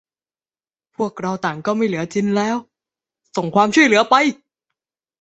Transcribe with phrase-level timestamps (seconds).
[0.95, 2.55] พวกเราต่างก็ไม่เหลือจินแล้ว:
[3.35, 4.15] ส่งความช่วยเหลือไป!